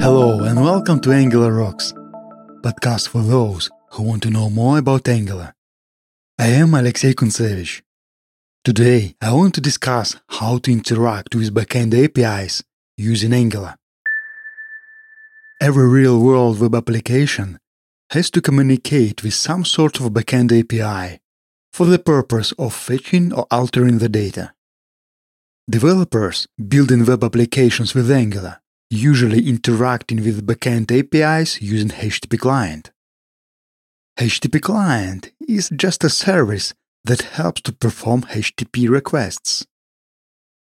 [0.00, 1.92] Hello and welcome to Angular Rocks,
[2.62, 5.52] podcast for those who want to know more about Angular.
[6.38, 7.82] I am Alexey Kuntsevich.
[8.64, 12.62] Today, I want to discuss how to interact with backend APIs
[12.96, 13.76] using Angular.
[15.60, 17.58] Every real world web application
[18.12, 21.20] has to communicate with some sort of backend API
[21.74, 24.54] for the purpose of fetching or altering the data.
[25.70, 32.90] Developers building web applications with Angular usually interacting with backend APIs using HTTP client.
[34.18, 36.72] HTTP client is just a service
[37.04, 39.66] that helps to perform HTTP requests.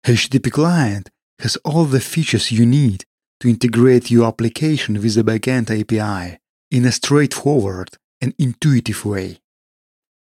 [0.07, 3.03] HTTP client has all the features you need
[3.41, 6.39] to integrate your application with the backend API
[6.71, 9.37] in a straightforward and intuitive way.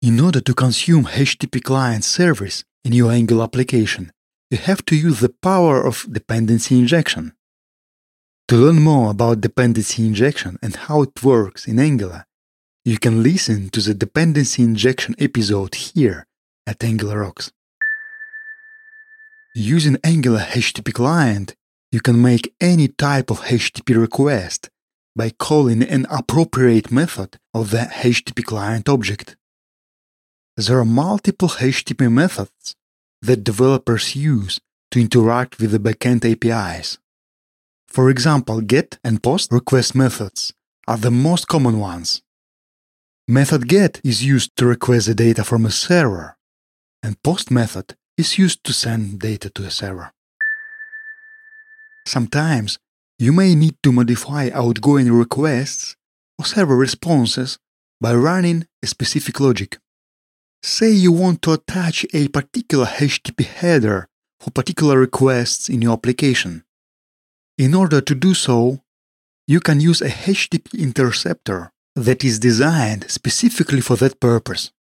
[0.01, 4.13] In order to consume HTTP client service in your Angular application,
[4.51, 7.33] you have to use the power of dependency injection.
[8.49, 12.27] To learn more about dependency injection and how it works in Angular,
[12.85, 16.27] you can listen to the dependency injection episode here
[16.65, 17.51] at Angular Rocks.
[19.57, 21.57] Using Angular HTTP client,
[21.91, 24.71] you can make any type of HTTP request
[25.17, 29.37] by calling an appropriate method of the HTTP client object.
[30.57, 32.77] There are multiple HTTP methods
[33.23, 36.99] that developers use to interact with the backend APIs.
[37.89, 40.53] For example, GET and POST request methods
[40.87, 42.23] are the most common ones.
[43.29, 46.37] Method GET is used to request the data from a server,
[47.03, 50.13] and POST method is used to send data to a server.
[52.07, 52.79] Sometimes
[53.19, 55.97] you may need to modify outgoing requests
[56.39, 57.59] or server responses
[58.01, 59.79] by running a specific logic.
[60.63, 64.09] Say you want to attach a particular HTTP header
[64.41, 66.65] for particular requests in your application.
[67.59, 68.83] In order to do so,
[69.47, 74.73] you can use a HTTP interceptor that is designed specifically for that purpose.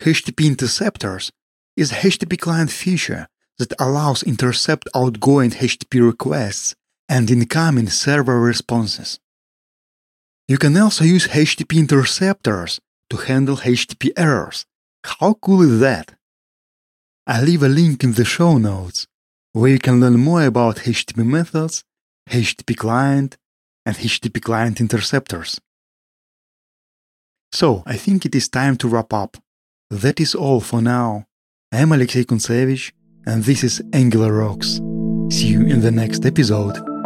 [0.00, 1.30] HTTP interceptors
[1.76, 3.26] is a HTTP client feature
[3.58, 6.76] that allows intercept outgoing HTTP requests
[7.08, 9.18] and incoming server responses.
[10.46, 14.64] You can also use HTTP interceptors to handle HTTP errors.
[15.04, 16.14] How cool is that?
[17.26, 19.06] I'll leave a link in the show notes
[19.52, 21.84] where you can learn more about HTTP methods,
[22.30, 23.36] HTTP client,
[23.84, 25.60] and HTTP client interceptors.
[27.52, 29.38] So, I think it is time to wrap up.
[29.90, 31.24] That is all for now.
[31.72, 32.92] I am Alexey Kuntsevich,
[33.26, 34.80] and this is Angular Rocks.
[35.30, 36.97] See you in the next episode.